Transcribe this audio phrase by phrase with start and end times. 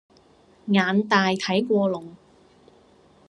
[0.65, 2.15] 眼大睇過龍